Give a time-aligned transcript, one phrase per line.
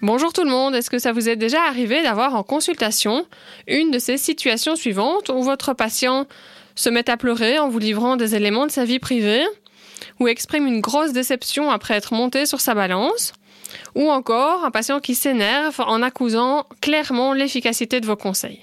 [0.00, 3.26] Bonjour tout le monde, est-ce que ça vous est déjà arrivé d'avoir en consultation
[3.66, 6.28] une de ces situations suivantes où votre patient
[6.76, 9.44] se met à pleurer en vous livrant des éléments de sa vie privée,
[10.20, 13.32] ou exprime une grosse déception après être monté sur sa balance,
[13.96, 18.60] ou encore un patient qui s'énerve en accusant clairement l'efficacité de vos conseils?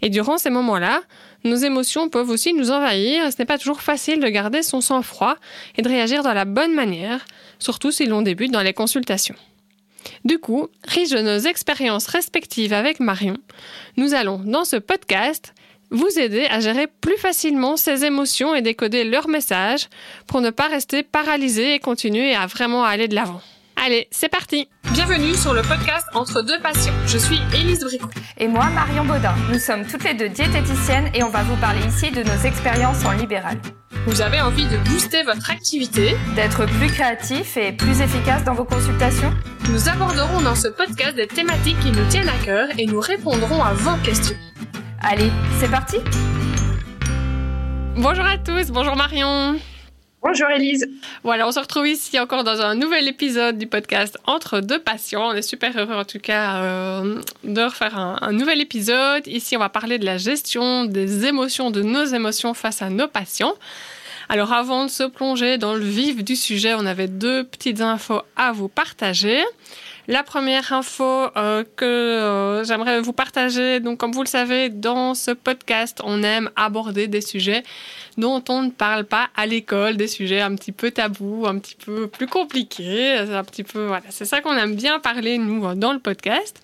[0.00, 1.02] Et durant ces moments-là,
[1.42, 4.80] nos émotions peuvent aussi nous envahir et ce n'est pas toujours facile de garder son
[4.80, 5.34] sang-froid
[5.76, 7.24] et de réagir de la bonne manière,
[7.58, 9.34] surtout si l'on débute dans les consultations.
[10.24, 13.36] Du coup, riche de nos expériences respectives avec Marion,
[13.96, 15.54] nous allons, dans ce podcast,
[15.90, 19.88] vous aider à gérer plus facilement ces émotions et décoder leurs messages
[20.26, 23.40] pour ne pas rester paralysé et continuer à vraiment aller de l'avant.
[23.82, 26.92] Allez, c'est parti Bienvenue sur le podcast Entre deux patients.
[27.06, 28.10] Je suis Élise Bricot.
[28.36, 29.34] Et moi, Marion Baudin.
[29.50, 33.04] Nous sommes toutes les deux diététiciennes et on va vous parler ici de nos expériences
[33.06, 33.58] en libéral.
[34.06, 38.64] Vous avez envie de booster votre activité D'être plus créatif et plus efficace dans vos
[38.64, 39.30] consultations
[39.68, 43.62] Nous aborderons dans ce podcast des thématiques qui nous tiennent à cœur et nous répondrons
[43.62, 44.36] à vos questions.
[45.02, 45.98] Allez, c'est parti
[47.96, 49.58] Bonjour à tous, bonjour Marion
[50.22, 50.86] Bonjour Elise.
[51.22, 55.30] Voilà, on se retrouve ici encore dans un nouvel épisode du podcast Entre deux patients.
[55.30, 59.26] On est super heureux en tout cas euh, de refaire un, un, nouvel épisode.
[59.26, 63.08] Ici, on va parler de la gestion des émotions, de nos émotions face à nos
[63.08, 63.54] patients.
[64.32, 68.22] Alors avant de se plonger dans le vif du sujet, on avait deux petites infos
[68.36, 69.42] à vous partager.
[70.06, 71.02] La première info
[71.36, 76.22] euh, que euh, j'aimerais vous partager, donc comme vous le savez, dans ce podcast, on
[76.22, 77.64] aime aborder des sujets
[78.18, 81.74] dont on ne parle pas à l'école, des sujets un petit peu tabous, un petit
[81.74, 85.92] peu plus compliqués, un petit peu voilà, c'est ça qu'on aime bien parler nous dans
[85.92, 86.62] le podcast.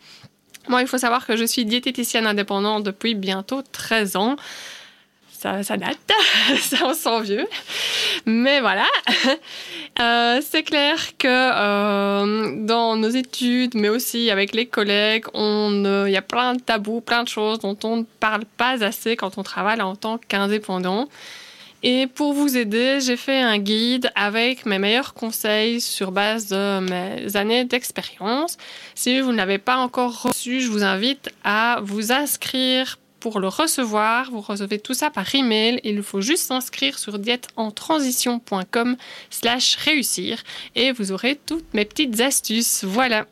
[0.68, 4.36] Moi, il faut savoir que je suis diététicienne indépendante depuis bientôt 13 ans
[5.38, 5.98] ça, date,
[6.60, 7.46] ça on sent vieux.
[8.26, 8.86] Mais voilà,
[10.00, 16.16] euh, c'est clair que euh, dans nos études, mais aussi avec les collègues, il y
[16.16, 19.42] a plein de tabous, plein de choses dont on ne parle pas assez quand on
[19.42, 21.08] travaille en tant qu'indépendant.
[21.82, 26.80] Et pour vous aider, j'ai fait un guide avec mes meilleurs conseils sur base de
[26.80, 28.56] mes années d'expérience.
[28.94, 33.48] Si vous ne l'avez pas encore reçu, je vous invite à vous inscrire pour le
[33.48, 35.80] recevoir, vous recevez tout ça par email.
[35.84, 38.96] Il faut juste s'inscrire sur dièteentransition.com
[39.30, 40.42] slash réussir
[40.74, 42.84] et vous aurez toutes mes petites astuces.
[42.84, 43.26] Voilà.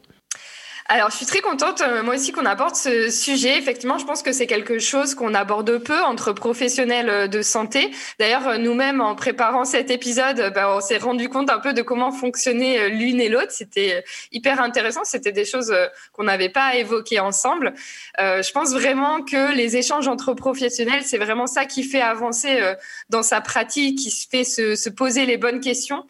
[0.86, 3.56] Alors, je suis très contente, euh, moi aussi, qu'on aborde ce sujet.
[3.56, 7.90] Effectivement, je pense que c'est quelque chose qu'on aborde peu entre professionnels euh, de santé.
[8.18, 11.80] D'ailleurs, euh, nous-mêmes, en préparant cet épisode, bah, on s'est rendu compte un peu de
[11.80, 13.50] comment fonctionnait l'une et l'autre.
[13.50, 15.04] C'était hyper intéressant.
[15.04, 15.74] C'était des choses
[16.12, 17.72] qu'on n'avait pas évoquées ensemble.
[18.18, 22.60] Je pense vraiment que les échanges entre professionnels, c'est vraiment ça qui fait avancer
[23.08, 26.04] dans sa pratique, qui fait se, se poser les bonnes questions.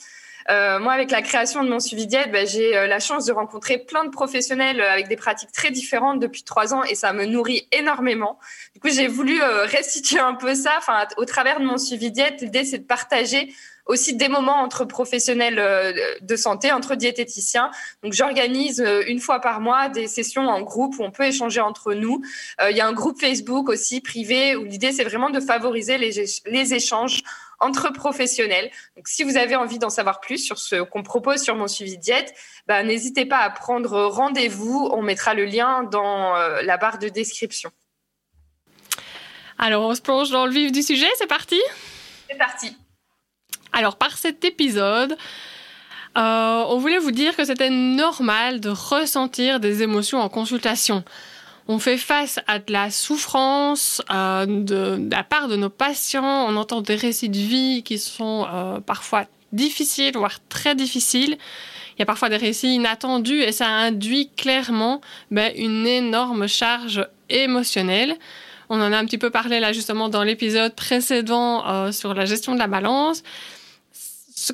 [0.50, 3.32] Euh, moi, avec la création de mon suivi diète, ben, j'ai euh, la chance de
[3.32, 7.12] rencontrer plein de professionnels euh, avec des pratiques très différentes depuis trois ans et ça
[7.12, 8.38] me nourrit énormément.
[8.74, 10.72] Du coup, j'ai voulu restituer un peu ça.
[10.78, 13.54] Enfin, au travers de mon suivi diète, l'idée c'est de partager
[13.86, 15.62] aussi des moments entre professionnels
[16.22, 17.70] de santé, entre diététiciens.
[18.02, 21.92] Donc, j'organise une fois par mois des sessions en groupe où on peut échanger entre
[21.92, 22.22] nous.
[22.66, 26.74] Il y a un groupe Facebook aussi privé où l'idée, c'est vraiment de favoriser les
[26.74, 27.22] échanges
[27.64, 28.70] entre professionnels.
[28.96, 31.96] Donc, si vous avez envie d'en savoir plus sur ce qu'on propose sur mon suivi
[31.96, 32.34] diète,
[32.66, 34.90] bah, n'hésitez pas à prendre rendez-vous.
[34.92, 37.70] On mettra le lien dans euh, la barre de description.
[39.58, 41.08] Alors, on se plonge dans le vif du sujet.
[41.16, 41.60] C'est parti?
[42.28, 42.76] C'est parti.
[43.72, 45.16] Alors, par cet épisode,
[46.16, 51.02] euh, on voulait vous dire que c'était normal de ressentir des émotions en consultation
[51.66, 56.46] on fait face à de la souffrance euh, de, la part de nos patients.
[56.48, 61.38] On entend des récits de vie qui sont euh, parfois difficiles, voire très difficiles.
[61.96, 67.06] Il y a parfois des récits inattendus et ça induit clairement ben, une énorme charge
[67.30, 68.16] émotionnelle.
[68.68, 72.26] On en a un petit peu parlé là justement dans l'épisode précédent euh, sur la
[72.26, 73.22] gestion de la balance.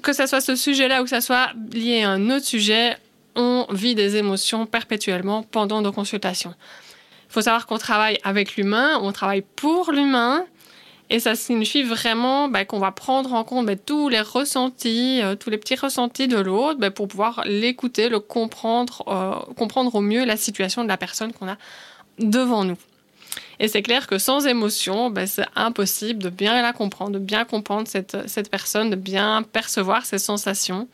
[0.02, 2.96] Que ce soit ce sujet-là ou que ce soit lié à un autre sujet,
[3.34, 6.54] on vit des émotions perpétuellement pendant nos consultations.
[7.30, 10.44] Il faut savoir qu'on travaille avec l'humain, on travaille pour l'humain.
[11.10, 15.36] Et ça signifie vraiment bah, qu'on va prendre en compte bah, tous les ressentis, euh,
[15.36, 20.00] tous les petits ressentis de l'autre bah, pour pouvoir l'écouter, le comprendre, euh, comprendre au
[20.00, 21.56] mieux la situation de la personne qu'on a
[22.18, 22.78] devant nous.
[23.60, 27.86] Et c'est clair que sans émotion, c'est impossible de bien la comprendre, de bien comprendre
[27.86, 30.88] cette, cette personne, de bien percevoir ses sensations.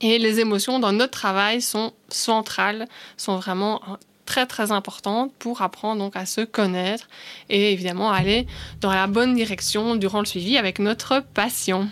[0.00, 2.88] Et les émotions dans notre travail sont centrales,
[3.18, 3.82] sont vraiment
[4.32, 7.06] très très importante pour apprendre donc à se connaître
[7.50, 8.46] et évidemment aller
[8.80, 11.86] dans la bonne direction durant le suivi avec notre patient.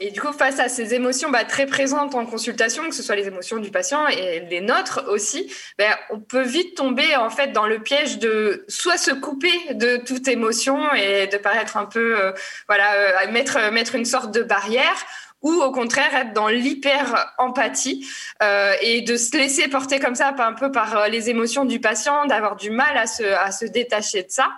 [0.00, 3.14] Et du coup, face à ces émotions bah, très présentes en consultation, que ce soit
[3.14, 7.52] les émotions du patient et les nôtres aussi, bah, on peut vite tomber en fait
[7.52, 12.20] dans le piège de soit se couper de toute émotion et de paraître un peu,
[12.20, 12.32] euh,
[12.66, 15.06] voilà, euh, mettre mettre une sorte de barrière,
[15.42, 18.06] ou au contraire être dans l'hyper empathie
[18.42, 21.80] euh, et de se laisser porter comme ça un peu par euh, les émotions du
[21.80, 24.48] patient, d'avoir du mal à se, à se détacher de ça.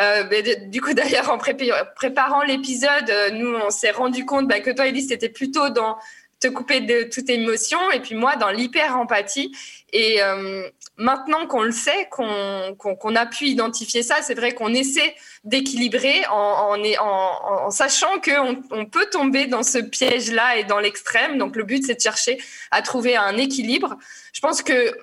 [0.00, 0.24] Euh,
[0.68, 4.86] du coup, d'ailleurs, en préparant l'épisode, euh, nous, on s'est rendu compte bah, que toi,
[4.86, 5.98] Elise, c'était plutôt dans
[6.40, 9.52] te couper de toute émotion et puis moi, dans l'hyper-empathie.
[9.92, 10.66] Et euh,
[10.96, 15.14] maintenant qu'on le sait, qu'on a pu identifier ça, c'est vrai qu'on essaie
[15.44, 21.38] d'équilibrer en, en, en, sachant qu'on on peut tomber dans ce piège-là et dans l'extrême.
[21.38, 22.38] Donc, le but, c'est de chercher
[22.70, 23.96] à trouver un équilibre.
[24.32, 24.96] Je pense que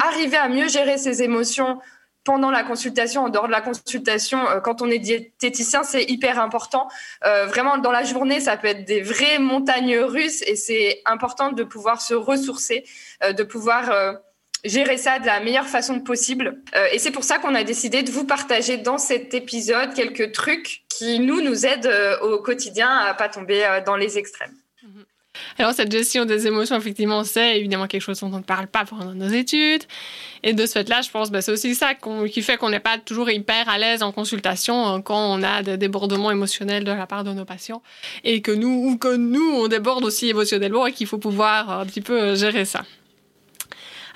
[0.00, 1.78] arriver à mieux gérer ses émotions
[2.28, 6.38] pendant la consultation, en dehors de la consultation, euh, quand on est diététicien, c'est hyper
[6.38, 6.86] important.
[7.24, 11.52] Euh, vraiment, dans la journée, ça peut être des vraies montagnes russes et c'est important
[11.52, 12.84] de pouvoir se ressourcer,
[13.24, 13.84] euh, de pouvoir
[14.62, 16.60] gérer ça de la meilleure façon possible.
[16.92, 20.82] et c'est pour ça qu'on a décidé de vous partager dans cet épisode quelques trucs
[20.90, 24.54] qui nous nous aident au quotidien à pas tomber dans les extrêmes.
[25.58, 28.84] Alors, cette gestion des émotions, effectivement, c'est évidemment quelque chose dont on ne parle pas
[28.84, 29.82] pendant nos études.
[30.42, 32.80] Et de ce fait-là, je pense que bah, c'est aussi ça qui fait qu'on n'est
[32.80, 36.92] pas toujours hyper à l'aise en consultation hein, quand on a des débordements émotionnels de
[36.92, 37.82] la part de nos patients.
[38.24, 41.82] Et que nous, ou que nous, on déborde aussi émotionnellement et qu'il faut pouvoir euh,
[41.82, 42.82] un petit peu euh, gérer ça.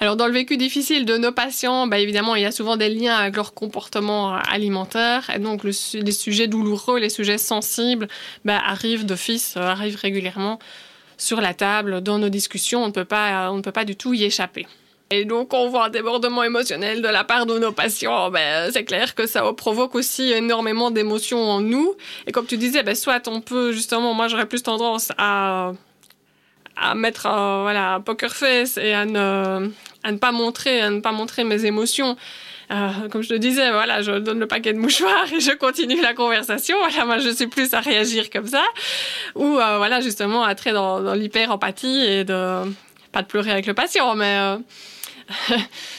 [0.01, 2.89] Alors, dans le vécu difficile de nos patients, bah, évidemment, il y a souvent des
[2.89, 5.31] liens avec leur comportement euh, alimentaire.
[5.35, 5.73] Et donc, les
[6.13, 8.09] sujets douloureux, les sujets sensibles
[8.45, 10.59] bah, arrivent d'office, arrivent régulièrement
[11.23, 13.97] sur la table, dans nos discussions, on ne peut pas, on ne peut pas du
[13.97, 14.67] tout y échapper.
[15.11, 18.31] Et donc, on voit un débordement émotionnel de la part de nos patients.
[18.31, 21.95] Ben, c'est clair que ça provoque aussi énormément d'émotions en nous.
[22.27, 25.73] Et comme tu disais, ben, soit on peut, justement, moi, j'aurais plus tendance à,
[26.77, 29.71] à mettre voilà, un poker face et à ne,
[30.03, 32.17] à ne pas montrer, à ne pas montrer mes émotions.
[32.73, 36.01] Euh, comme je te disais, voilà, je donne le paquet de mouchoirs et je continue
[36.01, 36.79] la conversation.
[36.79, 38.65] Voilà, moi, je suis plus à réagir comme ça.
[39.35, 42.63] Ou, euh, voilà, justement, à très dans, dans l'hyper-empathie et de,
[43.11, 44.57] pas de pleurer avec le patient, mais, euh,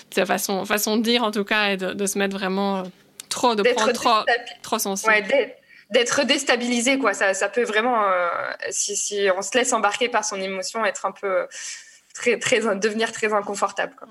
[0.10, 2.84] c'est façon, façon de dire, en tout cas, et de, de se mettre vraiment euh,
[3.30, 4.26] trop, de prendre trop,
[4.64, 5.12] trop sensible.
[5.12, 5.58] Ouais,
[5.92, 7.14] d'être déstabilisé, quoi.
[7.14, 8.02] Ça, ça peut vraiment,
[8.72, 11.46] si, si, on se laisse embarquer par son émotion, être un peu,
[12.16, 14.08] très, très, devenir très inconfortable, quoi.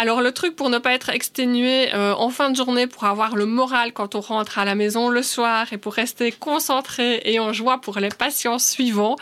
[0.00, 3.34] Alors le truc pour ne pas être exténué euh, en fin de journée, pour avoir
[3.34, 7.40] le moral quand on rentre à la maison le soir et pour rester concentré et
[7.40, 9.16] en joie pour les patients suivants,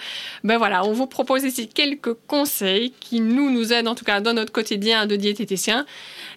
[0.45, 4.21] ben voilà, on vous propose ici quelques conseils qui nous nous aident en tout cas
[4.21, 5.87] dans notre quotidien de diététicien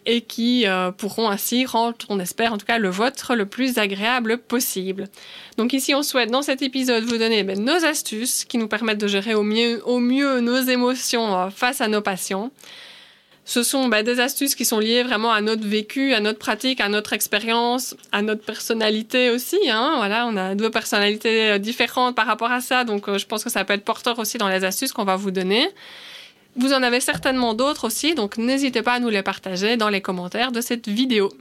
[0.06, 3.78] et qui euh, pourront ainsi rendre, on espère en tout cas, le vôtre le plus
[3.78, 5.10] agréable possible.
[5.58, 9.02] Donc ici, on souhaite dans cet épisode vous donner ben, nos astuces qui nous permettent
[9.02, 12.52] de gérer au mieux, au mieux nos émotions euh, face à nos patients.
[13.50, 16.80] Ce sont bah, des astuces qui sont liées vraiment à notre vécu, à notre pratique,
[16.82, 19.58] à notre expérience, à notre personnalité aussi.
[19.72, 19.94] Hein.
[19.98, 23.44] Voilà, on a deux personnalités euh, différentes par rapport à ça, donc euh, je pense
[23.44, 25.68] que ça peut être porteur aussi dans les astuces qu'on va vous donner.
[26.58, 30.02] Vous en avez certainement d'autres aussi, donc n'hésitez pas à nous les partager dans les
[30.02, 31.34] commentaires de cette vidéo.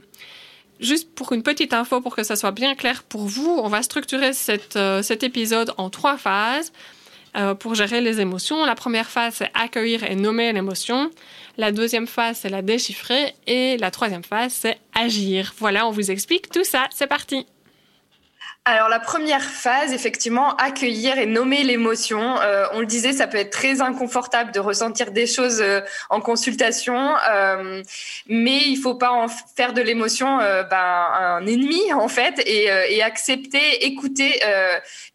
[0.79, 3.83] Juste pour une petite info, pour que ça soit bien clair pour vous, on va
[3.83, 4.31] structurer
[4.77, 6.71] euh, cet épisode en trois phases
[7.59, 8.65] pour gérer les émotions.
[8.65, 11.09] La première phase, c'est accueillir et nommer l'émotion.
[11.57, 13.33] La deuxième phase, c'est la déchiffrer.
[13.47, 15.53] Et la troisième phase, c'est agir.
[15.57, 16.87] Voilà, on vous explique tout ça.
[16.93, 17.45] C'est parti.
[18.65, 22.39] Alors la première phase, effectivement, accueillir et nommer l'émotion.
[22.41, 26.19] Euh, on le disait, ça peut être très inconfortable de ressentir des choses euh, en
[26.19, 27.81] consultation, euh,
[28.27, 33.85] mais il faut pas en faire de l'émotion ben, un ennemi en fait, et, accepter,
[33.85, 34.39] écouter,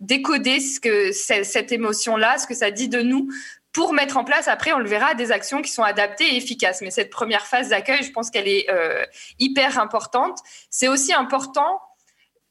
[0.01, 3.29] décoder ce que cette émotion-là, ce que ça dit de nous
[3.73, 6.81] pour mettre en place, après, on le verra, des actions qui sont adaptées et efficaces.
[6.81, 8.67] Mais cette première phase d'accueil, je pense qu'elle est
[9.39, 10.39] hyper importante.
[10.71, 11.81] C'est aussi important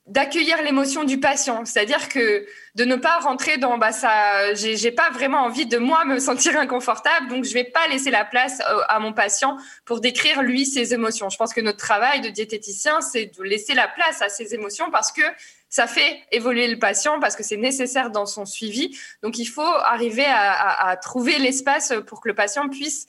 [0.06, 2.46] d'accueillir l'émotion du patient, c'est-à-dire que
[2.76, 6.58] de ne pas rentrer dans bah ça, j'ai pas vraiment envie de moi me sentir
[6.58, 10.66] inconfortable, donc je vais pas laisser la place euh, à mon patient pour décrire lui
[10.66, 11.30] ses émotions.
[11.30, 14.92] Je pense que notre travail de diététicien, c'est de laisser la place à ses émotions
[14.92, 15.24] parce que
[15.70, 18.96] ça fait évoluer le patient parce que c'est nécessaire dans son suivi.
[19.24, 23.08] Donc, il faut arriver à, trouver l'espace pour que le patient puisse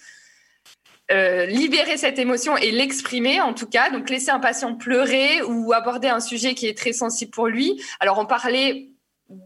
[1.11, 3.91] euh, libérer cette émotion et l'exprimer en tout cas.
[3.91, 7.83] Donc, laisser un patient pleurer ou aborder un sujet qui est très sensible pour lui.
[8.01, 8.89] Alors, on parlait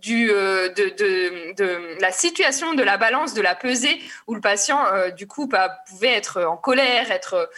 [0.08, 5.26] euh, de, la situation de la balance, de la pesée, où le patient, euh, du
[5.26, 7.50] coup, bah, pouvait être en colère, être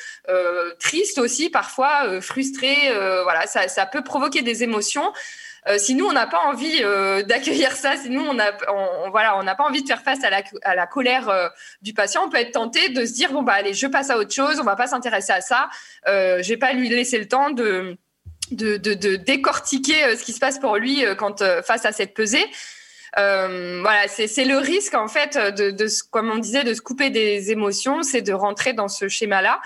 [0.79, 2.75] triste aussi, parfois frustré.
[3.23, 5.13] voilà, ça, peut provoquer des émotions.
[5.69, 9.11] Euh, si nous, on n'a pas envie euh, d'accueillir ça, si nous, on n'a on,
[9.13, 10.31] pas envie de faire face à
[10.75, 11.49] la, colère euh,
[11.83, 14.17] du patient, on peut être tenté de se dire bon bah allez, je passe à
[14.17, 15.69] autre chose, on va pas s'intéresser à ça,
[16.07, 17.97] je vais pas lui laisser le temps de
[18.53, 22.45] décortiquer ce qui se passe pour lui quand face à cette pesée.
[23.17, 28.03] voilà, c'est le risque en fait de, comme on disait, de se couper des émotions,
[28.03, 29.61] c'est de rentrer dans ce schéma-là.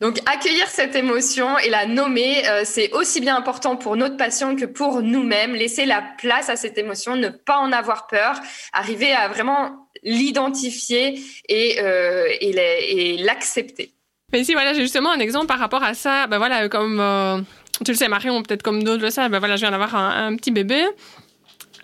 [0.00, 4.56] Donc accueillir cette émotion et la nommer, euh, c'est aussi bien important pour notre patient
[4.56, 5.54] que pour nous-mêmes.
[5.54, 8.40] Laisser la place à cette émotion, ne pas en avoir peur,
[8.72, 13.92] arriver à vraiment l'identifier et, euh, et l'accepter.
[14.32, 16.26] Mais ici, voilà, j'ai justement un exemple par rapport à ça.
[16.28, 17.38] Ben voilà, comme euh,
[17.84, 20.34] tu le sais, Marion, peut-être comme d'autres le savent, ben voilà, je viens d'avoir un,
[20.36, 20.82] petit bébé.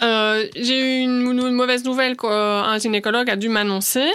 [0.00, 4.10] J'ai eu une, mauvaise nouvelle qu'un gynécologue a dû m'annoncer.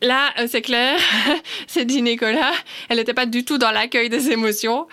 [0.00, 0.96] Là, euh, c'est clair,
[1.66, 2.52] c'est dit Nicolas,
[2.88, 4.86] elle n'était pas du tout dans l'accueil des émotions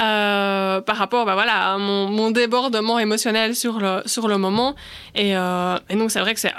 [0.00, 4.76] euh, par rapport bah, voilà, à mon, mon, débordement émotionnel sur le, sur le moment.
[5.16, 6.52] Et, euh, et donc, c'est vrai que c'est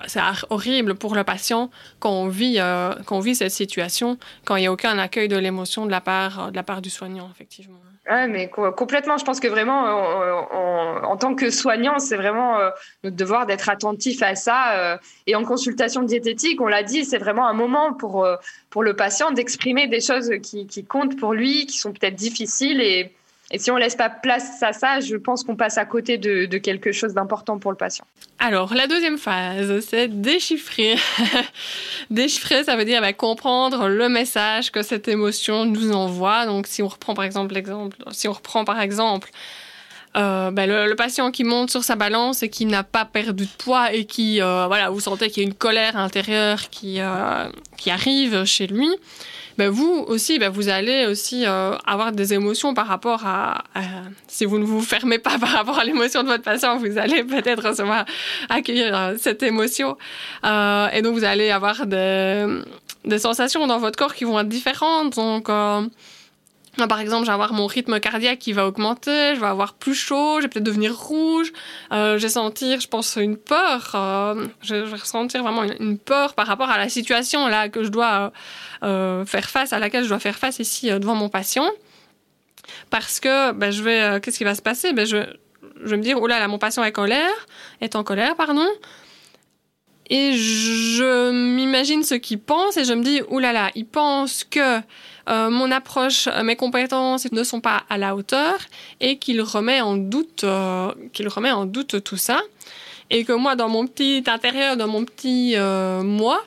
[0.50, 4.62] horrible pour le patient quand on vit, euh, quand on vit cette situation, quand il
[4.62, 7.80] n'y a aucun accueil de l'émotion de, la part, de la part du soignant, effectivement.
[8.10, 9.18] Ouais, mais complètement.
[9.18, 12.70] Je pense que vraiment, en, en tant que soignant, c'est vraiment euh,
[13.04, 14.78] notre devoir d'être attentif à ça.
[14.78, 18.38] Euh, et en consultation diététique, on l'a dit, c'est vraiment un moment pour, euh,
[18.70, 22.80] pour le patient d'exprimer des choses qui, qui, comptent pour lui, qui sont peut-être difficiles.
[22.80, 23.12] Et,
[23.50, 26.46] et si on laisse pas place à ça, je pense qu'on passe à côté de,
[26.46, 28.06] de quelque chose d'important pour le patient.
[28.40, 30.96] Alors, la deuxième phase, c'est déchiffrer.
[32.10, 36.46] déchiffrer, ça veut dire bah, comprendre le message que cette émotion nous envoie.
[36.46, 39.30] Donc, si on reprend par exemple l'exemple, si on reprend par exemple
[40.18, 43.64] euh, bah, le, patient qui monte sur sa balance et qui n'a pas perdu de
[43.64, 47.50] poids et qui, euh, voilà, vous sentez qu'il y a une colère intérieure qui, euh,
[47.88, 48.90] arrive chez lui
[49.58, 53.64] ben vous aussi, ben vous allez aussi avoir des émotions par rapport à,
[54.28, 57.24] si vous ne vous fermez pas par rapport à l'émotion de votre patient, vous allez
[57.24, 58.06] peut-être recevoir
[58.50, 59.98] accueillir cette émotion,
[60.44, 62.46] et donc vous allez avoir des,
[63.06, 65.16] des sensations dans votre corps qui vont être différentes.
[65.16, 65.50] Donc
[66.86, 69.96] par exemple, je vais avoir mon rythme cardiaque qui va augmenter, je vais avoir plus
[69.96, 71.52] chaud, je vais peut-être devenir rouge,
[71.92, 76.36] euh, je vais sentir, je pense, une peur, euh, je, vais ressentir vraiment une, peur
[76.36, 78.32] par rapport à la situation là que je dois
[78.84, 81.70] euh, faire face, à laquelle je dois faire face ici euh, devant mon patient.
[82.90, 84.94] Parce que ben, je vais, euh, qu'est-ce qui va se passer?
[84.94, 85.18] Ben, je,
[85.84, 87.48] je vais me dire, oh là là, mon patient est, colère,
[87.82, 88.68] est en colère, pardon.
[90.10, 94.44] Et je m'imagine ce qu'il pense et je me dis, oh là là, il pense
[94.44, 94.80] que
[95.30, 98.58] euh, mon approche, euh, mes compétences ne sont pas à la hauteur
[99.02, 102.42] et qu'il remet en doute, euh, qu'il remet en doute tout ça.
[103.10, 105.56] Et que moi, dans mon petit intérieur, dans mon petit
[106.04, 106.42] moi,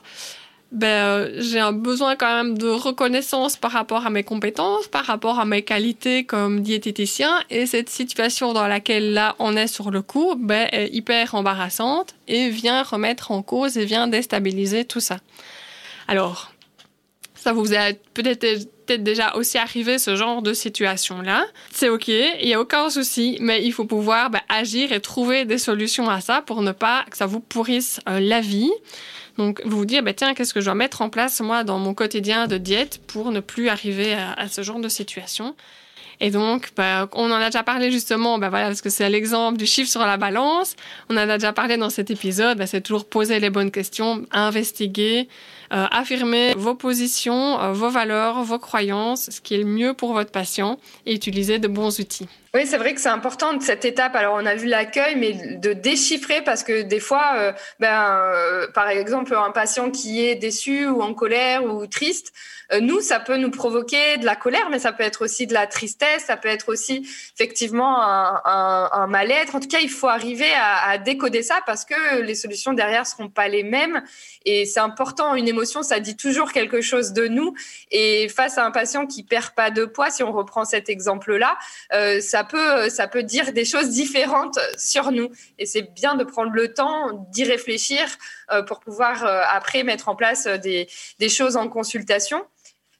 [0.71, 5.39] ben, j'ai un besoin quand même de reconnaissance par rapport à mes compétences, par rapport
[5.39, 7.41] à mes qualités comme diététicien.
[7.49, 12.15] Et cette situation dans laquelle là on est sur le coup, ben, est hyper embarrassante
[12.27, 15.17] et vient remettre en cause et vient déstabiliser tout ça.
[16.07, 16.51] Alors,
[17.35, 21.45] ça vous a peut-être déjà aussi arrivé ce genre de situation-là.
[21.71, 25.45] C'est OK, il n'y a aucun souci, mais il faut pouvoir bah, agir et trouver
[25.45, 28.71] des solutions à ça pour ne pas que ça vous pourrisse euh, la vie.
[29.37, 31.79] Donc, vous vous dire, bah, tiens, qu'est-ce que je dois mettre en place, moi, dans
[31.79, 35.55] mon quotidien de diète pour ne plus arriver à, ce genre de situation?
[36.23, 39.57] Et donc, bah, on en a déjà parlé justement, bah, voilà, parce que c'est l'exemple
[39.57, 40.75] du chiffre sur la balance.
[41.09, 42.59] On en a déjà parlé dans cet épisode.
[42.59, 45.27] Bah, c'est toujours poser les bonnes questions, investiguer,
[45.73, 50.13] euh, affirmer vos positions, euh, vos valeurs, vos croyances, ce qui est le mieux pour
[50.13, 52.27] votre patient et utiliser de bons outils.
[52.53, 54.13] Oui, c'est vrai que c'est important de cette étape.
[54.13, 58.89] Alors, on a vu l'accueil, mais de déchiffrer parce que des fois, euh, ben, par
[58.89, 62.33] exemple, un patient qui est déçu ou en colère ou triste,
[62.79, 65.67] nous, ça peut nous provoquer de la colère, mais ça peut être aussi de la
[65.67, 67.05] tristesse, ça peut être aussi
[67.35, 69.55] effectivement un, un, mal-être.
[69.55, 73.05] En tout cas, il faut arriver à, à, décoder ça parce que les solutions derrière
[73.05, 74.01] seront pas les mêmes.
[74.45, 77.53] Et c'est important, une émotion, ça dit toujours quelque chose de nous.
[77.91, 81.57] Et face à un patient qui perd pas de poids, si on reprend cet exemple-là,
[81.93, 85.29] euh, ça peut ça peut dire des choses différentes sur nous.
[85.59, 88.03] Et c'est bien de prendre le temps d'y réfléchir
[88.51, 90.87] euh, pour pouvoir euh, après mettre en place des,
[91.29, 92.43] choses en consultation.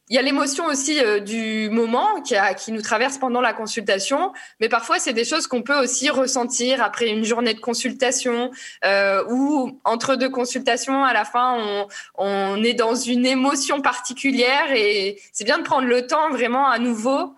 [0.09, 4.69] Il y a l'émotion aussi euh, du moment qui, nous traverse pendant la consultation, mais
[4.69, 8.51] parfois c'est des choses qu'on peut aussi ressentir après une journée de consultation
[8.85, 15.19] euh, ou entre deux consultations, à la fin on est dans une émotion particulière et
[15.31, 17.33] c'est bien de prendre le temps vraiment à nouveau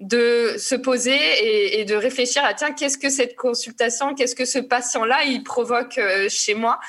[0.00, 4.58] de se poser et, de réfléchir à tiens qu'est-ce que cette consultation, qu'est-ce que ce
[4.58, 6.80] patient-là il provoque euh, chez moi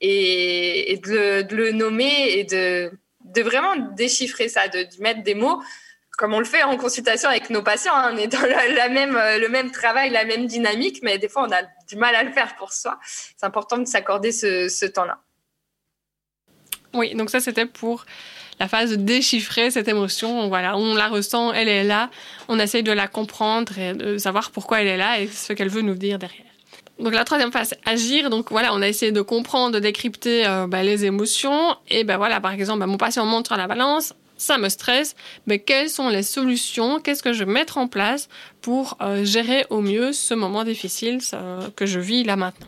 [0.00, 2.92] et, de, le nommer et de
[3.42, 5.62] vraiment déchiffrer ça, de, mettre des mots
[6.18, 9.48] comme on le fait en consultation avec nos patients, hein, on est dans même, le
[9.48, 12.56] même travail, la même dynamique, mais des fois on a du mal à le faire
[12.56, 12.98] pour soi.
[13.06, 15.20] C'est important de s'accorder ce temps-là.
[16.94, 18.04] Oui, donc ça c'était pour
[18.60, 20.48] la phase de déchiffrer cette émotion.
[20.48, 22.10] Voilà, on la ressent, elle est là,
[22.48, 25.68] on essaye de la comprendre et de savoir pourquoi elle est là et ce qu'elle
[25.68, 26.44] veut nous dire derrière.
[26.98, 28.28] Donc la troisième phase, agir.
[28.30, 31.76] Donc voilà, on a essayé de comprendre, de décrypter euh, bah, les émotions.
[31.88, 35.14] Et ben voilà, par exemple, bah, mon patient monte sur la balance, ça me stresse.
[35.46, 36.98] Mais quelles sont les solutions?
[37.00, 38.28] Qu'est-ce que je vais mettre en place
[38.60, 41.18] pour euh, gérer au mieux ce moment difficile
[41.76, 42.66] que je vis là maintenant?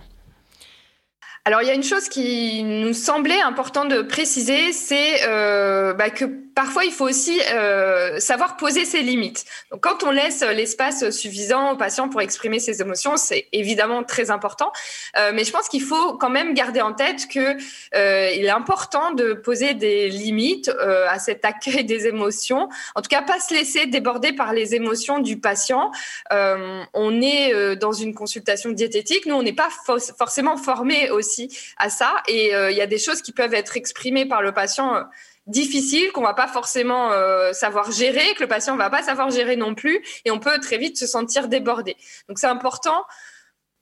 [1.47, 6.11] Alors, il y a une chose qui nous semblait important de préciser, c'est euh, bah,
[6.11, 6.27] que
[6.61, 9.47] parfois, il faut aussi euh, savoir poser ses limites.
[9.71, 14.31] Donc, quand on laisse l'espace suffisant au patient pour exprimer ses émotions, c'est évidemment très
[14.31, 14.71] important.
[15.17, 17.57] Euh, mais je pense qu'il faut quand même garder en tête que
[17.95, 22.69] euh, il est important de poser des limites euh, à cet accueil des émotions.
[22.95, 25.91] En tout cas, pas se laisser déborder par les émotions du patient.
[26.31, 29.25] Euh, on est dans une consultation diététique.
[29.25, 29.71] Nous, on n'est pas
[30.19, 31.49] forcément formé aussi
[31.79, 32.23] à ça.
[32.29, 35.07] Et il y a des choses qui peuvent être exprimées par le patient
[35.47, 39.57] difficile qu'on va pas forcément euh, savoir gérer, que le patient va pas savoir gérer
[39.57, 41.97] non plus, et on peut très vite se sentir débordé.
[42.29, 43.05] Donc c'est important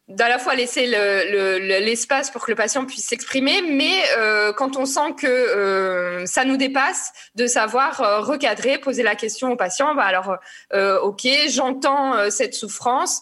[0.08, 4.76] d'à la fois laisser l'espace le, pour que le patient puisse s'exprimer, mais euh, quand
[4.76, 9.56] on sent que euh, ça nous dépasse, de savoir euh, recadrer, poser la question au
[9.56, 9.94] patient.
[9.94, 10.36] Bah alors,
[10.72, 13.20] euh, ok, j'entends euh, cette souffrance.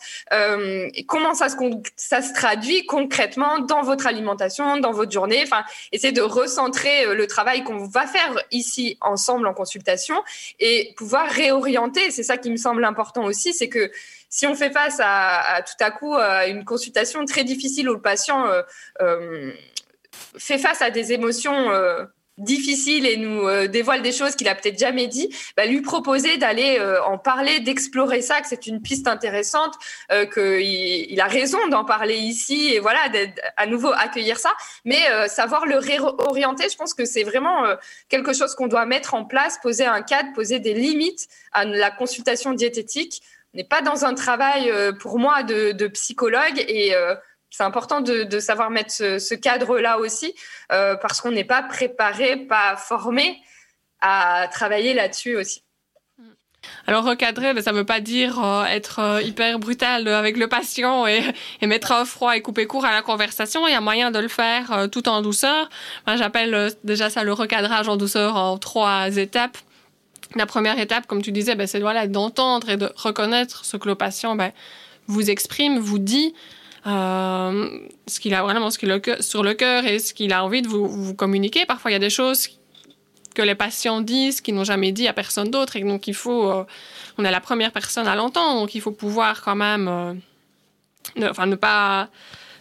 [1.08, 1.56] comment ça se,
[1.96, 5.40] ça se traduit concrètement dans votre alimentation, dans votre journée?
[5.42, 10.22] Enfin, essayer de recentrer le travail qu'on va faire ici ensemble en consultation
[10.60, 12.10] et pouvoir réorienter.
[12.10, 13.90] C'est ça qui me semble important aussi, c'est que
[14.36, 18.02] si on fait face à, tout à coup à une consultation très difficile où le
[18.02, 18.60] patient euh,
[19.00, 19.50] euh,
[20.36, 22.04] fait face à des émotions euh,
[22.36, 26.78] difficiles et nous dévoile des choses qu'il a peut-être jamais dit, bah, lui proposer d'aller
[27.06, 29.72] en parler, d'explorer ça, que c'est une piste intéressante,
[30.34, 33.00] qu'il il a raison d'en parler ici et voilà,
[33.56, 34.52] à nouveau accueillir ça,
[34.84, 37.64] mais savoir le réorienter, je pense que c'est vraiment
[38.10, 41.90] quelque chose qu'on doit mettre en place, poser un cadre, poser des limites à la
[41.90, 43.22] consultation diététique
[43.56, 47.14] n'est pas dans un travail euh, pour moi de, psychologue et euh,
[47.50, 50.34] c'est important de, savoir mettre ce, cadre-là aussi
[50.72, 53.40] euh, parce qu'on n'est pas préparé, pas formé
[54.00, 55.62] à travailler là-dessus aussi.
[56.88, 61.22] Alors recadrer, ça ne veut pas dire être hyper brutal avec le patient et,
[61.62, 63.66] mettre froid et couper court à la conversation.
[63.68, 65.68] Il y a moyen de le faire tout en douceur.
[66.16, 69.58] J'appelle déjà ça le recadrage en douceur en trois étapes.
[70.34, 73.88] La première étape, comme tu disais, ben, c'est voilà, d'entendre et de reconnaître ce que
[73.88, 74.52] le patient ben,
[75.06, 76.34] vous exprime, vous dit,
[76.86, 80.44] euh, ce qu'il a vraiment ce qu'il a sur le cœur et ce qu'il a
[80.44, 81.66] envie de vous, vous, communiquer.
[81.66, 82.48] Parfois, il y a des choses
[83.34, 86.50] que les patients disent qu'ils n'ont jamais dit à personne d'autre et donc il faut,
[86.50, 86.64] euh,
[87.18, 90.14] on est la première personne à l'entendre, donc il faut pouvoir quand même, euh,
[91.16, 92.08] ne, enfin, ne pas,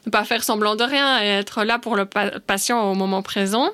[0.06, 3.70] ne pas faire semblant de rien et être là pour le patient au moment présent.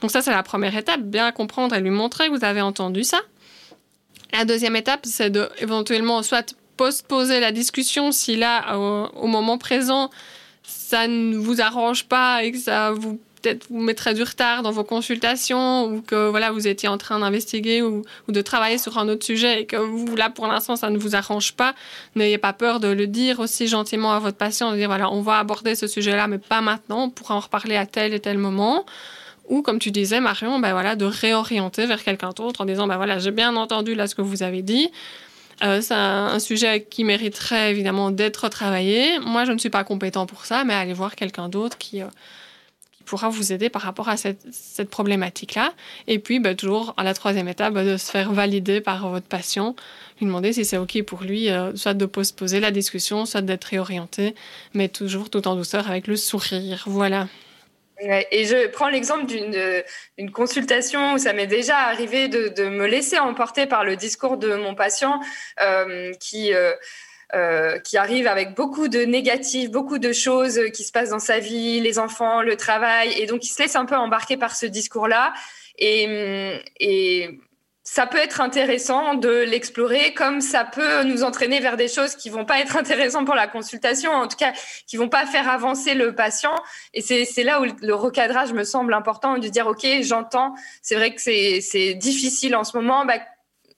[0.00, 3.04] Donc ça, c'est la première étape, bien comprendre et lui montrer que vous avez entendu
[3.04, 3.20] ça.
[4.32, 10.10] La deuxième étape, c'est de éventuellement soit postposer la discussion si là, au, moment présent,
[10.62, 14.70] ça ne vous arrange pas et que ça vous peut-être vous mettrait du retard dans
[14.70, 18.98] vos consultations ou que voilà vous étiez en train d'investiguer ou, ou, de travailler sur
[18.98, 21.74] un autre sujet et que vous là pour l'instant ça ne vous arrange pas,
[22.16, 25.22] n'ayez pas peur de le dire aussi gentiment à votre patient, de dire voilà on
[25.22, 28.38] va aborder ce sujet-là mais pas maintenant, on pourra en reparler à tel et tel
[28.38, 28.84] moment
[29.50, 32.96] ou comme tu disais Marion, ben voilà, de réorienter vers quelqu'un d'autre en disant ben
[32.96, 34.88] voilà, j'ai bien entendu là ce que vous avez dit.
[35.62, 39.18] Euh, c'est un, sujet qui mériterait évidemment d'être travaillé.
[39.18, 42.06] Moi, je ne suis pas compétent pour ça, mais allez voir quelqu'un d'autre qui, euh,
[42.92, 45.74] qui, pourra vous aider par rapport à cette, cette problématique-là.
[46.06, 49.26] Et puis, ben, toujours à la troisième étape, ben, de se faire valider par votre
[49.26, 49.76] patient,
[50.18, 53.64] lui demander si c'est OK pour lui, euh, soit de postposer la discussion, soit d'être
[53.64, 54.34] réorienté,
[54.72, 56.84] mais toujours tout en douceur avec le sourire.
[56.86, 57.26] Voilà
[58.00, 63.18] et je prends l'exemple d'une consultation où ça m'est déjà arrivé de, de, me laisser
[63.18, 65.20] emporter par le discours de mon patient
[65.60, 66.72] euh, qui, euh,
[67.34, 71.38] euh, qui arrive avec beaucoup de négatifs, beaucoup de choses qui se passent dans sa
[71.38, 74.66] vie, les enfants, le travail, et donc il se laisse un peu embarquer par ce
[74.66, 75.32] discours-là.
[75.78, 77.40] Et, et
[77.92, 82.30] ça peut être intéressant de l'explorer, comme ça peut nous entraîner vers des choses qui
[82.30, 84.52] vont pas être intéressantes pour la consultation, en tout cas
[84.86, 86.54] qui vont pas faire avancer le patient.
[86.94, 91.12] Et c'est là où le recadrage me semble important de dire ok, j'entends, c'est vrai
[91.12, 93.04] que c'est difficile en ce moment.
[93.04, 93.14] Bah,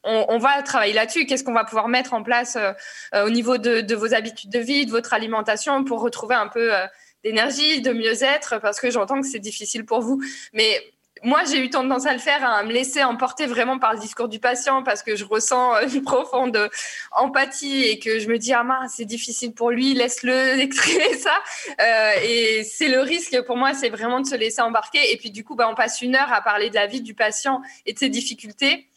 [0.04, 1.24] on, va travailler là-dessus.
[1.24, 4.58] Qu'est-ce qu'on va pouvoir mettre en place euh, au niveau de, de, vos habitudes de
[4.58, 6.86] vie, de votre alimentation pour retrouver un peu euh,
[7.24, 10.20] d'énergie, de mieux-être, parce que j'entends que c'est difficile pour vous.
[10.52, 10.82] Mais
[11.24, 14.28] moi, j'ai eu tendance à le faire, à me laisser emporter vraiment par le discours
[14.28, 16.68] du patient parce que je ressens une profonde
[17.12, 21.34] empathie et que je me dis, ah mince, c'est difficile pour lui, laisse-le exprimer ça.
[21.80, 25.12] Euh, et c'est le risque pour moi, c'est vraiment de se laisser embarquer.
[25.12, 27.14] Et puis, du coup, bah, on passe une heure à parler de la vie du
[27.14, 28.88] patient et de ses difficultés.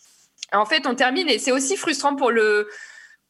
[0.52, 2.68] En fait, on termine et c'est aussi frustrant pour le,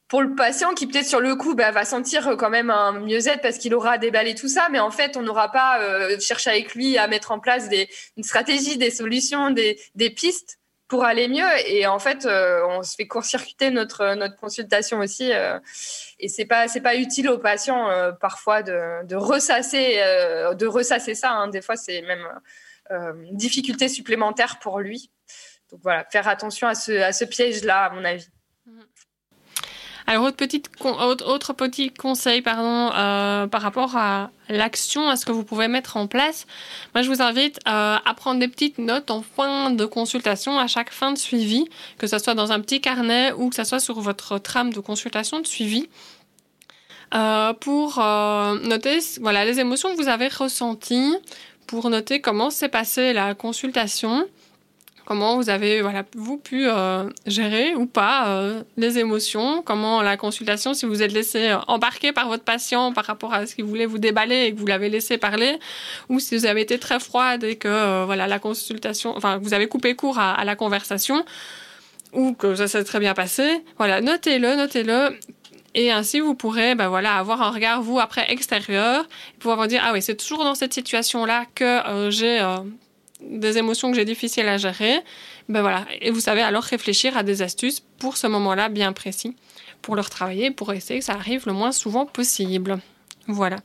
[0.08, 3.42] pour le patient qui peut-être sur le coup bah, va sentir quand même un mieux-être
[3.42, 6.74] parce qu'il aura déballé tout ça, mais en fait on n'aura pas euh, cherché avec
[6.74, 11.26] lui à mettre en place des, une stratégie, des solutions, des, des pistes pour aller
[11.28, 11.46] mieux.
[11.66, 15.58] Et en fait euh, on se fait court-circuiter notre notre consultation aussi, euh,
[16.20, 19.96] et c'est pas c'est pas utile au patient euh, parfois de, de ressasser
[20.54, 21.32] de ressasser ça.
[21.32, 21.48] Hein.
[21.48, 22.26] Des fois c'est même
[22.90, 25.10] une difficulté supplémentaire pour lui.
[25.72, 28.28] Donc voilà, faire attention à ce à ce piège là à mon avis.
[30.08, 35.32] Alors, autre, petite, autre, petit conseil pardon, euh, par rapport à l'action, à ce que
[35.32, 36.46] vous pouvez mettre en place.
[36.94, 40.68] Moi, je vous invite euh, à prendre des petites notes en fin de consultation, à
[40.68, 41.64] chaque fin de suivi,
[41.98, 44.78] que ce soit dans un petit carnet ou que ce soit sur votre trame de
[44.78, 45.88] consultation de suivi.
[47.14, 51.16] Euh, pour noter voilà, les émotions que vous avez ressenties,
[51.66, 54.24] pour noter comment s'est passée la consultation,
[55.06, 60.18] comment vous avez voilà vous pu euh, gérer ou pas euh, les émotions, comment la
[60.18, 63.64] consultation, si vous êtes laissé euh, embarquer par votre patient par rapport à ce qu'il
[63.64, 65.58] voulait vous déballer et que vous l'avez laissé parler,
[66.10, 69.68] ou si vous avez été très froide et que voilà la consultation, enfin vous avez
[69.68, 71.24] coupé court à, la conversation
[72.12, 75.16] ou que ça s'est très bien passé, voilà notez-le, notez-le.
[75.78, 79.66] Et ainsi, vous pourrez ben voilà, avoir un regard, vous, après, extérieur, et pouvoir vous
[79.66, 82.40] dire, ah oui, c'est toujours dans cette situation-là que j'ai
[83.20, 85.00] des émotions que j'ai difficiles à gérer,
[85.48, 85.86] ben voilà.
[86.00, 89.34] Et vous savez alors réfléchir à des astuces pour ce moment-là bien précis,
[89.82, 92.78] pour le retravailler, pour essayer que ça arrive le moins souvent possible.
[93.26, 93.56] Voilà.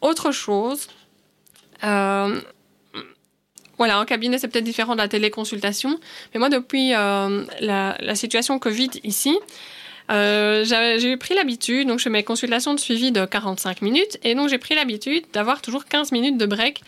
[0.00, 0.88] Autre chose,
[1.84, 2.40] euh,
[3.78, 5.98] voilà, en cabinet, c'est peut-être différent de la téléconsultation,
[6.34, 9.38] mais moi, depuis euh, la, situation Covid ici,
[10.10, 14.34] euh, j'ai pris l'habitude, donc je fais mes consultations de suivi de 45 minutes, et
[14.34, 16.82] donc j'ai pris l'habitude d'avoir toujours 15 minutes de break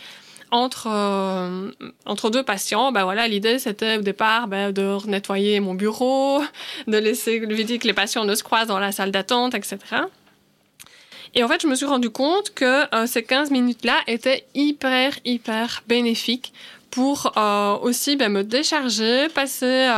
[0.50, 1.70] entre, euh,
[2.06, 6.42] entre deux patients, ben voilà, l'idée c'était au départ ben, de nettoyer mon bureau,
[6.86, 9.78] de laisser éviter que les patients ne se croisent dans la salle d'attente, etc.
[11.34, 15.12] Et en fait, je me suis rendu compte que euh, ces 15 minutes-là étaient hyper,
[15.24, 16.52] hyper bénéfiques
[16.90, 19.88] pour euh, aussi ben, me décharger, passer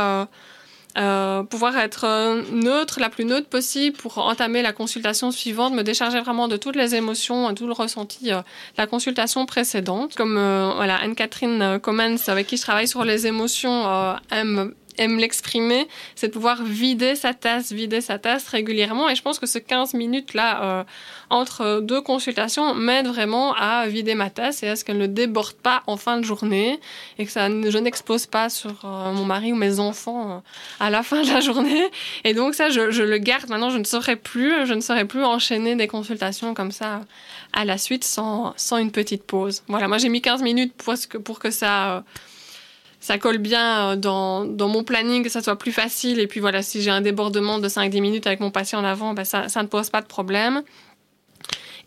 [0.95, 5.81] euh, pouvoir être euh, neutre, la plus neutre possible pour entamer la consultation suivante, me
[5.81, 8.43] décharger vraiment de toutes les émotions, tout le ressenti euh, de
[8.77, 10.15] la consultation précédente.
[10.15, 13.85] Comme voilà, Anne-Catherine Commons, avec qui je travaille sur les émotions,
[14.31, 19.09] aime aime l'exprimer, c'est de pouvoir vider sa tasse, vider sa tasse régulièrement.
[19.09, 20.83] Et je pense que ce 15 minutes-là, euh,
[21.29, 25.53] entre deux consultations, m'aide vraiment à vider ma tasse et à ce qu'elle ne déborde
[25.53, 26.79] pas en fin de journée
[27.17, 30.39] et que ça, je n'expose pas sur euh, mon mari ou mes enfants euh,
[30.79, 31.89] à la fin de la journée.
[32.23, 33.49] Et donc ça, je, je, le garde.
[33.49, 37.01] Maintenant, je ne saurais plus, je ne saurais plus enchaîner des consultations comme ça
[37.53, 39.63] à la suite sans, sans une petite pause.
[39.67, 42.03] Voilà, moi j'ai mis 15 minutes pour que, pour que ça
[43.03, 46.21] ça colle bien euh, dans, mon planning, que ça soit plus facile.
[46.21, 49.13] Et puis voilà, si j'ai un débordement de 5-10 minutes avec mon patient en avant,
[49.13, 50.63] ben ça, ne pose pas de problème.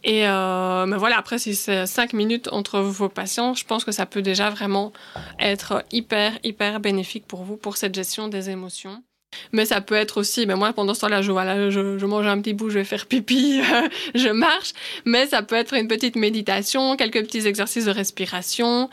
[0.04, 3.92] Et euh, mais voilà, après, si c'est 5 minutes entre vos patients, je pense que
[3.92, 4.92] ça peut déjà vraiment
[5.40, 9.02] être hyper, hyper bénéfique pour vous, pour cette gestion des émotions.
[9.52, 12.40] Mais ça peut être aussi, ben moi pendant ce temps-là, je, voilà, je, mange un
[12.40, 13.62] petit bout, je vais faire pipi,
[14.14, 14.72] je marche.
[15.06, 18.90] Mais ça peut être une petite méditation, quelques petits exercices de respiration.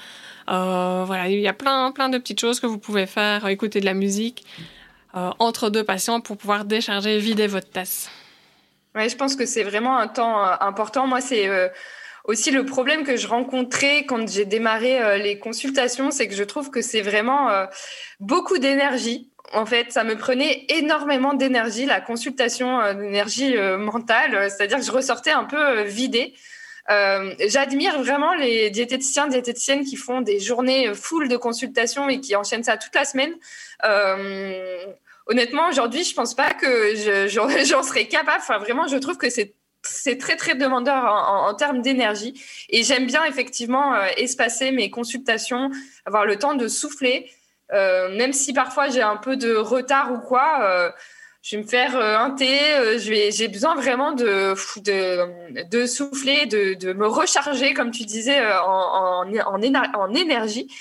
[0.49, 3.79] Euh, voilà, il y a plein, plein de petites choses que vous pouvez faire, écouter
[3.79, 4.45] de la musique
[5.15, 8.09] euh, entre deux patients pour pouvoir décharger, vider votre tasse.
[8.95, 11.07] Ouais, je pense que c'est vraiment un temps euh, important.
[11.07, 11.49] Moi, c'est
[12.25, 16.69] aussi le problème que je rencontrais quand j'ai démarré les consultations, c'est que je trouve
[16.69, 17.49] que c'est vraiment
[18.19, 19.29] beaucoup d'énergie.
[19.51, 25.31] En fait, ça me prenait énormément d'énergie, la consultation d'énergie mentale, c'est-à-dire que je ressortais
[25.31, 26.33] un peu vidée.
[26.89, 32.35] Euh, j'admire vraiment les diététiciens, diététiciennes qui font des journées full de consultations et qui
[32.35, 33.33] enchaînent ça toute la semaine.
[33.85, 34.85] Euh,
[35.27, 37.27] honnêtement, aujourd'hui, je pense pas que
[37.65, 38.39] j'en serais capable.
[38.39, 43.23] Enfin, vraiment, je trouve que c'est très très demandeur en, termes d'énergie et j'aime bien
[43.25, 45.71] effectivement euh, espacer mes consultations,
[46.05, 47.31] avoir le temps de souffler,
[47.71, 50.93] même si parfois j'ai un peu de retard ou quoi
[51.43, 54.53] je vais me faire euh, un thé, euh, j'ai besoin vraiment de,
[55.69, 60.73] de, souffler, de, de, me recharger, comme tu disais, euh, en, en, énergie.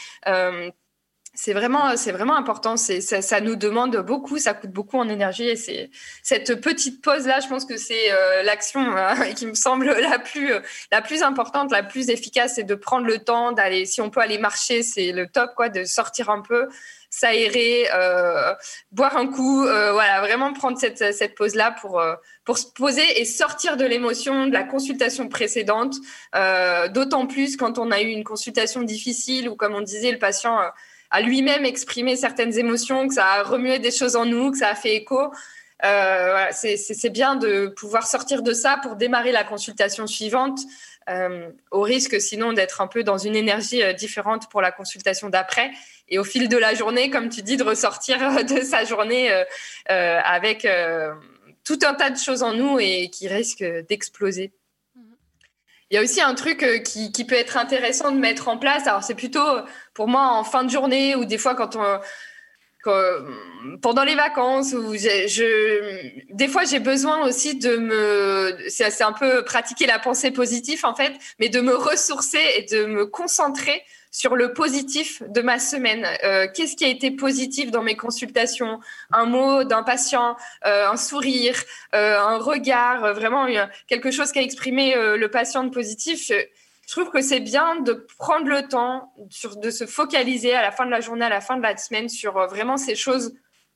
[1.34, 2.76] c'est vraiment, vraiment important.
[2.76, 5.48] Ça, nous demande beaucoup, ça coûte beaucoup en énergie.
[5.48, 5.90] Et
[6.22, 8.10] cette petite pause là, je pense que c'est
[8.44, 10.52] l'action hein, qui me semble la plus,
[10.92, 13.84] la plus importante, la plus efficace, c'est de prendre le temps d'aller.
[13.84, 16.68] Si on peut aller marcher, c'est le top, quoi, de sortir un peu,
[17.22, 18.52] s'aérer, euh,
[18.90, 22.66] boire un coup, euh, voilà, vraiment prendre cette, cette pause là pour euh, pour se
[22.66, 25.94] poser et sortir de l'émotion de la consultation précédente.
[26.92, 30.58] D'autant plus quand on a eu une consultation difficile ou comme on disait, le patient
[31.10, 34.70] a lui-même exprimé certaines émotions, que ça a remué des choses en nous, que ça
[34.70, 35.32] a fait écho.
[36.50, 40.58] C'est bien de pouvoir sortir de ça pour démarrer la consultation suivante,
[41.70, 45.70] au risque sinon d'être un peu dans une énergie différente pour la consultation d'après.
[46.12, 49.30] Et au fil de la journée, comme tu dis, de ressortir de sa journée
[49.88, 50.66] avec
[51.64, 54.52] tout un tas de choses en nous et qui risquent d'exploser.
[55.92, 58.86] Il y a aussi un truc euh, qui, peut être intéressant de mettre en place.
[58.86, 59.44] Alors, c'est plutôt
[59.92, 62.00] pour moi en fin de journée ou des fois quand on.
[63.82, 69.98] pendant les vacances, des fois j'ai besoin aussi de me, c'est un peu pratiquer la
[69.98, 75.22] pensée positive en fait, mais de me ressourcer et de me concentrer sur le positif
[75.26, 76.06] de ma semaine.
[76.22, 78.78] Euh, qu'est-ce qui a été positif dans mes consultations?
[79.10, 81.56] Un mot d'un patient, euh, un sourire,
[81.94, 83.46] euh, un regard, vraiment
[83.88, 86.26] quelque chose qui a exprimé le patient de positif.
[86.28, 86.34] Je,
[86.92, 89.14] trouve que c'est bien de prendre le temps
[89.56, 92.10] de se focaliser à la fin de la journée, à la fin de la semaine
[92.10, 93.32] sur vraiment ces choses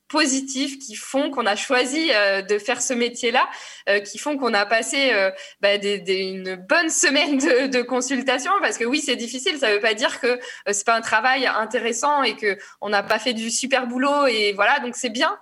[0.08, 3.48] positifs qui font qu'on a choisi euh, de faire ce métier-là,
[3.88, 8.52] euh, qui font qu'on a passé euh, bah, une bonne semaine de, de, consultation.
[8.60, 9.58] Parce que oui, c'est difficile.
[9.58, 10.38] Ça ne veut pas dire que
[10.70, 14.26] c'est pas un travail intéressant et que on n'a pas fait du super boulot.
[14.26, 15.36] Et voilà, donc c'est bien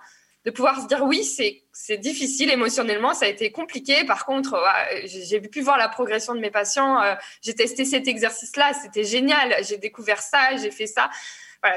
[0.45, 4.05] de pouvoir se dire oui, c'est c'est difficile émotionnellement, ça a été compliqué.
[4.05, 4.63] Par contre,
[5.03, 7.01] j'ai pu voir la progression de mes patients.
[7.41, 9.55] j'ai testé cet exercice-là, c'était génial.
[9.67, 11.09] J'ai découvert ça, j'ai fait ça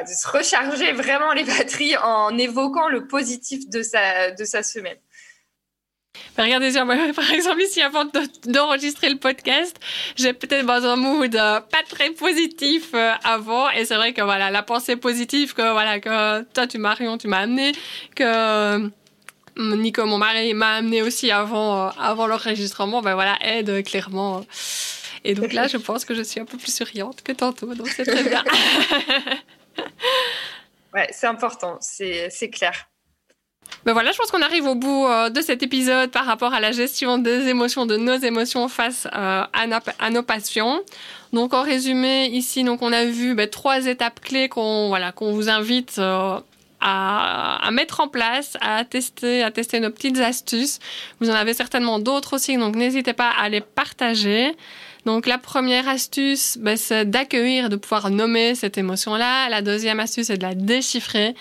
[0.03, 4.99] de se recharger vraiment les batteries en évoquant le positif de sa, de sa semaine.
[6.37, 6.73] regardez,
[7.15, 8.05] par exemple, ici, avant
[8.47, 9.77] d'enregistrer le podcast,
[10.17, 13.71] j'ai peut-être dans un mood euh, pas très positif euh, avant.
[13.71, 17.29] Et c'est vrai que voilà, la pensée positive que, voilà, que toi, tu Marion, tu
[17.29, 17.73] m'as amené,
[18.15, 18.89] que euh,
[19.57, 24.45] Nico, mon mari, m'a amené aussi avant, avant l'enregistrement, ben voilà, aide clairement.
[25.25, 27.89] Et donc là, je pense que je suis un peu plus souriante que tantôt, donc
[27.89, 28.45] c'est très bien.
[30.95, 32.89] ouais, c'est important, c'est clair.
[33.85, 36.61] Ben voilà, je pense qu'on arrive au bout euh, de cet épisode par rapport à
[36.61, 40.81] la gestion des émotions, de nos émotions face euh, à, nos patients.
[41.33, 45.33] Donc en résumé, ici, donc on a vu ben, trois étapes clés qu'on voilà, qu'on
[45.33, 46.39] vous invite euh,
[46.81, 50.81] à, à, mettre en place, à tester, à tester nos petites astuces.
[51.21, 54.55] Vous en avez certainement d'autres aussi, donc n'hésitez pas à les partager.
[55.09, 59.49] Donc la première astuce, ben, c'est d'accueillir, de pouvoir nommer cette émotion-là.
[59.49, 61.35] La deuxième astuce, c'est de la déchiffrer.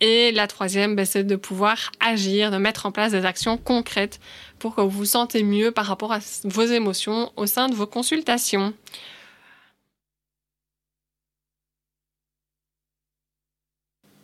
[0.00, 4.20] Et la troisième, ben, c'est de pouvoir agir, de mettre en place des actions concrètes
[4.60, 7.88] pour que vous vous sentez mieux par rapport à vos émotions au sein de vos
[7.88, 8.72] consultations.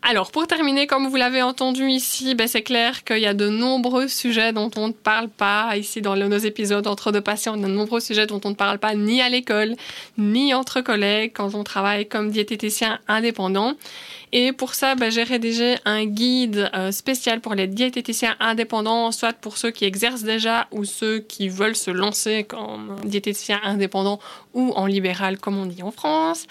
[0.06, 3.48] Alors, pour terminer, comme vous l'avez entendu ici, ben, c'est clair qu'il y a de
[3.48, 7.66] nombreux sujets dont on ne parle pas ici dans nos épisodes entre deux patients, de
[7.66, 9.76] nombreux sujets dont on ne parle pas ni à l'école,
[10.18, 13.76] ni entre collègues quand on travaille comme diététicien indépendant.
[14.36, 19.32] Et pour ça, bah, j'ai rédigé un guide euh, spécial pour les diététiciens indépendants, soit
[19.32, 24.18] pour ceux qui exercent déjà ou ceux qui veulent se lancer comme diététicien indépendant
[24.52, 26.46] ou en libéral, comme on dit en France,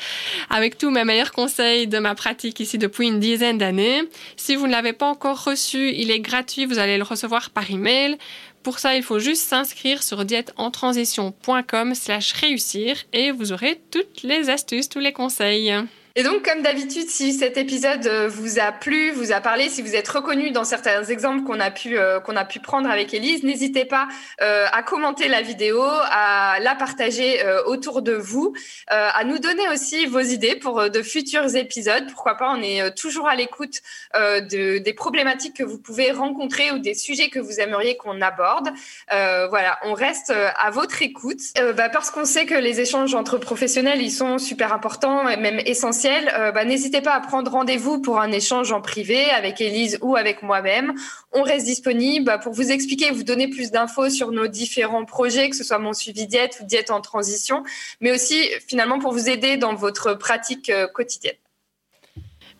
[0.49, 4.03] avec tous mes meilleurs conseils de ma pratique ici depuis une dizaine d'années.
[4.37, 7.69] Si vous ne l'avez pas encore reçu, il est gratuit, vous allez le recevoir par
[7.69, 8.17] email.
[8.63, 14.49] Pour ça, il faut juste s'inscrire sur dièteentransition.com slash réussir et vous aurez toutes les
[14.49, 15.75] astuces, tous les conseils.
[16.15, 19.81] Et donc, comme d'habitude, si cet épisode euh, vous a plu, vous a parlé, si
[19.81, 23.15] vous êtes reconnu dans certains exemples qu'on a pu euh, qu'on a pu prendre avec
[23.15, 24.07] Elise, n'hésitez pas
[24.39, 28.53] euh, à commenter la vidéo, à la partager autour de vous,
[28.87, 32.05] à nous donner aussi vos idées pour de futurs épisodes.
[32.11, 33.81] Pourquoi pas On est toujours à l'écoute
[34.13, 38.69] de, des problématiques que vous pouvez rencontrer ou des sujets que vous aimeriez qu'on aborde.
[39.09, 41.41] voilà, on reste à votre écoute
[41.75, 45.59] bah, parce qu'on sait que les échanges entre professionnels ils sont super importants et même
[45.65, 49.97] essentiels euh, bah, n'hésitez pas à prendre rendez-vous pour un échange en privé avec Elise
[50.01, 50.93] ou avec moi-même.
[51.31, 55.49] On reste disponible bah, pour vous expliquer, vous donner plus d'infos sur nos différents projets,
[55.49, 57.63] que ce soit mon suivi diète ou diète en transition,
[58.01, 61.35] mais aussi finalement pour vous aider dans votre pratique euh, quotidienne.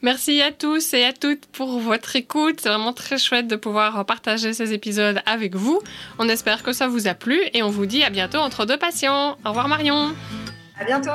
[0.02, 2.60] Merci à tous et à toutes pour votre écoute.
[2.62, 5.82] C'est vraiment très chouette de pouvoir partager ces épisodes avec vous.
[6.20, 8.78] On espère que ça vous a plu et on vous dit à bientôt entre deux
[8.78, 9.38] patients.
[9.46, 10.14] Au revoir Marion.
[10.78, 11.12] À bientôt.